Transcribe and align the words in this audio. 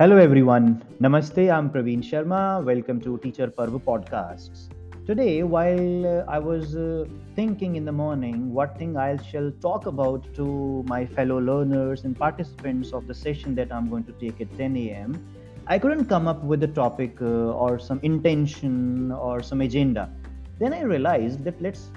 Hello 0.00 0.16
everyone. 0.16 0.82
Namaste. 0.98 1.52
I'm 1.54 1.68
Praveen 1.68 2.02
Sharma. 2.02 2.64
Welcome 2.64 3.02
to 3.02 3.18
Teacher 3.18 3.48
Parv 3.48 3.78
Podcasts. 3.88 4.70
Today, 5.06 5.42
while 5.42 6.06
uh, 6.06 6.24
I 6.26 6.38
was 6.38 6.74
uh, 6.74 7.04
thinking 7.36 7.76
in 7.76 7.84
the 7.84 7.92
morning 7.92 8.54
what 8.54 8.78
thing 8.78 8.96
I 8.96 9.18
shall 9.22 9.50
talk 9.60 9.84
about 9.84 10.24
to 10.36 10.82
my 10.86 11.04
fellow 11.04 11.38
learners 11.38 12.04
and 12.04 12.18
participants 12.18 12.94
of 12.94 13.06
the 13.06 13.12
session 13.12 13.54
that 13.56 13.70
I'm 13.70 13.90
going 13.90 14.04
to 14.04 14.12
take 14.12 14.40
at 14.40 14.56
10 14.56 14.74
a.m., 14.78 15.22
I 15.66 15.78
couldn't 15.78 16.06
come 16.06 16.26
up 16.26 16.42
with 16.44 16.62
a 16.62 16.68
topic 16.68 17.20
uh, 17.20 17.64
or 17.64 17.78
some 17.78 18.00
intention 18.02 19.12
or 19.12 19.42
some 19.42 19.60
agenda. 19.60 20.08
Then 20.58 20.72
I 20.72 20.80
realized 20.80 21.44
that 21.44 21.60
let's 21.60 21.90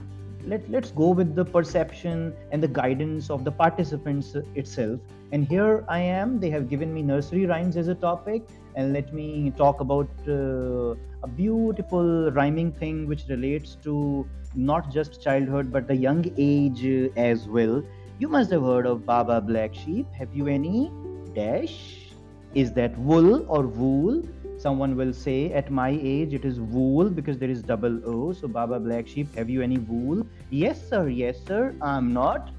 let, 0.45 0.69
let's 0.69 0.91
go 0.91 1.09
with 1.09 1.35
the 1.35 1.45
perception 1.45 2.33
and 2.51 2.61
the 2.61 2.67
guidance 2.67 3.29
of 3.29 3.43
the 3.43 3.51
participants 3.51 4.35
itself. 4.55 4.99
And 5.31 5.47
here 5.47 5.83
i 5.87 5.99
am. 5.99 6.39
They 6.39 6.49
have 6.49 6.69
given 6.69 6.93
me 6.93 7.01
nursery 7.01 7.45
rhymes 7.45 7.77
as 7.77 7.87
a 7.87 7.95
topic. 7.95 8.43
And 8.75 8.93
let 8.93 9.13
me 9.13 9.51
talk 9.57 9.79
about 9.79 10.09
uh, 10.27 10.95
a 11.23 11.27
beautiful 11.27 12.31
rhyming 12.31 12.71
thing 12.71 13.07
which 13.07 13.25
relates 13.29 13.75
to 13.83 14.27
not 14.55 14.91
just 14.91 15.21
childhood 15.21 15.71
but 15.71 15.87
the 15.87 15.95
young 15.95 16.25
age 16.37 16.85
as 17.17 17.47
well. 17.47 17.83
You 18.19 18.27
must 18.27 18.51
have 18.51 18.61
heard 18.61 18.85
of 18.85 19.05
baba 19.05 19.41
black 19.41 19.73
sheep. 19.73 20.07
Have 20.13 20.33
you 20.35 20.47
any? 20.47 20.91
Dash? 21.33 22.13
Is 22.53 22.71
that 22.73 22.97
wool 22.99 23.45
or 23.49 23.65
wool 23.65 24.21
someone 24.63 24.95
will 24.95 25.13
say 25.13 25.37
at 25.61 25.69
my 25.79 25.89
age 26.15 26.33
it 26.39 26.45
is 26.49 26.59
wool 26.75 27.09
because 27.19 27.37
there 27.37 27.53
is 27.55 27.63
double 27.71 27.95
o 28.15 28.17
so 28.41 28.49
baba 28.57 28.79
black 28.89 29.07
sheep 29.13 29.35
have 29.35 29.49
you 29.49 29.61
any 29.61 29.77
wool? 29.77 30.25
Yes 30.49 30.83
sir 30.89 31.07
yes 31.09 31.39
sir 31.47 31.61
i'm 31.81 32.13
not 32.13 32.51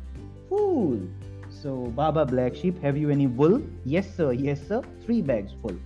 fool 0.49 1.01
so 1.63 1.77
baba 2.01 2.25
black 2.27 2.55
sheep 2.55 2.81
have 2.83 2.97
you 2.97 3.11
any 3.11 3.27
wool? 3.27 3.61
Yes 3.85 4.15
sir 4.17 4.33
yes 4.33 4.67
sir 4.69 4.83
three 5.05 5.23
bags 5.23 5.53
full. 5.63 5.79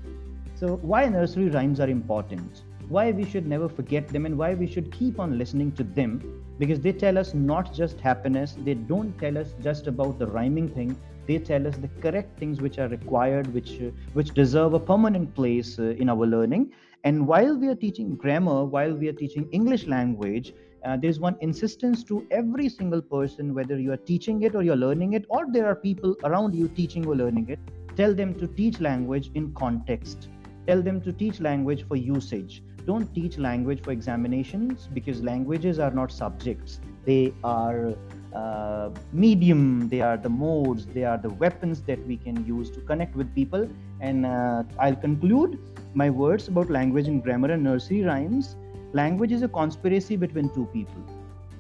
So 0.61 0.77
why 0.93 1.07
nursery 1.07 1.51
rhymes 1.51 1.79
are 1.79 1.89
important 1.89 2.63
why 2.89 3.11
we 3.11 3.25
should 3.25 3.47
never 3.47 3.69
forget 3.69 4.09
them 4.09 4.25
and 4.25 4.37
why 4.37 4.55
we 4.55 4.67
should 4.67 4.91
keep 4.91 5.21
on 5.21 5.37
listening 5.37 5.71
to 5.73 5.85
them 5.85 6.43
because 6.59 6.81
they 6.81 6.93
tell 6.93 7.19
us 7.19 7.35
not 7.35 7.73
just 7.75 8.01
happiness 8.01 8.57
they 8.65 8.75
don't 8.75 9.17
tell 9.19 9.37
us 9.37 9.55
just 9.63 9.87
about 9.87 10.19
the 10.19 10.27
rhyming 10.27 10.69
thing 10.69 10.97
they 11.27 11.39
tell 11.39 11.67
us 11.67 11.77
the 11.77 11.89
correct 12.01 12.39
things 12.39 12.63
which 12.63 12.79
are 12.79 12.89
required 12.89 13.53
which 13.53 13.73
uh, 13.83 13.91
which 14.15 14.31
deserve 14.31 14.73
a 14.73 14.81
permanent 14.81 15.35
place 15.35 15.79
uh, 15.79 15.91
in 16.03 16.09
our 16.09 16.27
learning. 16.27 16.73
And 17.05 17.27
while 17.27 17.57
we 17.57 17.69
are 17.69 17.75
teaching 17.75 18.17
grammar 18.17 18.65
while 18.65 18.95
we 18.95 19.09
are 19.09 19.13
teaching 19.13 19.49
english 19.53 19.87
language 19.87 20.53
uh, 20.85 20.97
there's 20.97 21.21
one 21.21 21.37
insistence 21.41 22.03
to 22.05 22.27
every 22.31 22.69
single 22.69 23.03
person 23.03 23.55
whether 23.55 23.79
you 23.79 23.93
are 23.93 24.03
teaching 24.11 24.43
it 24.43 24.55
or 24.55 24.63
you're 24.63 24.83
learning 24.87 25.13
it 25.13 25.27
or 25.29 25.45
there 25.53 25.67
are 25.67 25.77
people 25.77 26.17
around 26.25 26.55
you 26.55 26.69
teaching 26.81 27.07
or 27.07 27.15
learning 27.15 27.49
it 27.49 27.61
tell 27.97 28.15
them 28.15 28.35
to 28.41 28.49
teach 28.49 28.81
language 28.81 29.31
in 29.35 29.53
context 29.55 30.29
tell 30.69 30.83
them 30.83 31.01
to 31.01 31.13
teach 31.13 31.41
language 31.41 31.85
for 31.89 31.97
usage. 31.97 32.63
Don't 32.85 33.13
teach 33.15 33.39
language 33.39 33.83
for 33.83 33.93
examinations 33.93 34.89
because 34.93 35.23
languages 35.23 35.79
are 35.79 35.91
not 35.91 36.13
subjects. 36.13 36.81
They 37.07 37.33
are 37.43 37.95
uh, 38.35 38.91
medium. 39.13 39.89
They 39.89 40.03
are 40.03 40.19
the 40.19 40.29
modes. 40.29 40.85
They 40.87 41.05
are 41.05 41.17
the 41.17 41.31
weapons 41.31 41.81
that 41.83 42.07
we 42.07 42.19
can 42.19 42.45
use 42.47 42.71
to 42.73 42.81
connect 42.81 43.17
with 43.17 43.35
people. 43.35 43.69
And 44.01 44.27
uh, 44.27 44.65
i'll 44.79 45.01
conclude 45.09 45.59
my 45.95 46.11
words 46.11 46.49
about 46.49 46.71
language 46.71 47.09
and 47.09 47.23
grammar 47.23 47.53
and 47.53 47.65
nursery 47.65 48.03
rhymes. 48.03 48.57
Language 48.93 49.33
is 49.33 49.43
a 49.43 49.49
conspiracy 49.49 50.17
between 50.17 50.51
two 50.51 50.67
people. 50.67 51.03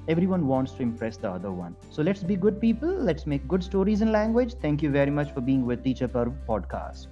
Everyone 0.06 0.47
wants 0.47 0.72
to 0.72 0.83
impress 0.83 1.17
the 1.17 1.31
other 1.31 1.50
one. 1.50 1.77
So 1.91 2.03
let's 2.03 2.22
be 2.22 2.37
good 2.37 2.61
people. 2.61 2.89
Let's 2.89 3.27
make 3.27 3.48
good 3.48 3.65
stories 3.65 4.03
in 4.03 4.12
language. 4.12 4.55
Thank 4.55 4.83
you 4.83 4.91
very 4.91 5.11
much 5.11 5.33
for 5.33 5.43
being 5.43 5.67
with 5.67 5.83
teacher 5.84 6.09
Parv 6.09 6.34
podcasts 6.47 7.06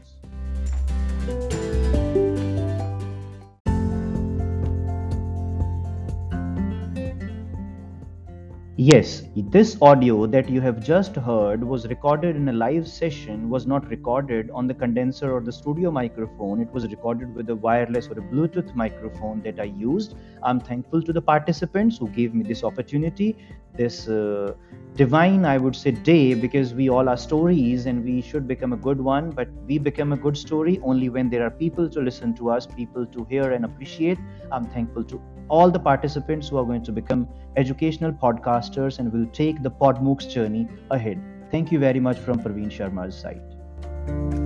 Yes, 8.79 9.23
this 9.35 9.79
audio 9.81 10.27
that 10.27 10.51
you 10.51 10.61
have 10.61 10.85
just 10.85 11.17
heard 11.17 11.65
was 11.65 11.89
recorded 11.89 12.37
in 12.37 12.51
a 12.51 12.53
live 12.53 12.87
session, 12.87 13.49
was 13.49 13.67
not 13.67 13.89
recorded 13.89 14.51
on 14.51 14.67
the 14.67 14.75
condenser 14.75 15.33
or 15.33 15.41
the 15.41 15.51
studio 15.51 15.91
microphone. 15.91 16.61
It 16.61 16.71
was 16.75 16.87
recorded 16.87 17.35
with 17.35 17.49
a 17.49 17.57
wireless 17.57 18.09
or 18.09 18.19
a 18.19 18.23
Bluetooth 18.23 18.75
microphone 18.75 19.41
that 19.45 19.59
I 19.59 19.65
used. 19.65 20.15
I'm 20.43 20.61
thankful 20.61 21.01
to 21.05 21.13
the 21.15 21.23
participants 21.23 21.97
who 21.97 22.09
gave 22.09 22.35
me 22.35 22.45
this 22.45 22.63
opportunity, 22.65 23.39
this 23.75 24.09
uh, 24.09 24.53
divine, 24.95 25.47
I 25.47 25.57
would 25.57 25.75
say, 25.75 25.93
day, 25.93 26.35
because 26.35 26.75
we 26.75 26.91
all 26.91 27.09
are 27.09 27.17
stories 27.17 27.87
and 27.87 28.05
we 28.05 28.21
should 28.21 28.47
become 28.47 28.75
a 28.75 28.77
good 28.77 29.01
one. 29.01 29.31
But 29.31 29.49
we 29.67 29.79
become 29.79 30.13
a 30.13 30.19
good 30.19 30.37
story 30.37 30.81
only 30.83 31.09
when 31.09 31.31
there 31.31 31.47
are 31.47 31.51
people 31.51 31.89
to 31.89 32.01
listen 32.01 32.35
to 32.35 32.51
us, 32.51 32.67
people 32.67 33.07
to 33.07 33.25
hear 33.25 33.53
and 33.53 33.65
appreciate. 33.65 34.19
I'm 34.53 34.67
thankful 34.67 35.05
to 35.05 35.23
all 35.49 35.71
the 35.71 35.79
participants 35.79 36.49
who 36.49 36.59
are 36.59 36.65
going 36.65 36.83
to 36.85 36.93
become 36.93 37.29
educational 37.57 38.13
podcasters 38.13 38.99
and 38.99 39.13
will 39.13 39.27
take 39.33 39.63
the 39.63 39.71
PodMOOCs 39.71 40.31
journey 40.31 40.69
ahead. 40.91 41.23
Thank 41.51 41.73
you 41.73 41.79
very 41.79 42.01
much 42.01 42.19
from 42.19 42.41
Praveen 42.41 42.71
Sharma's 42.71 43.17
side. 43.17 44.46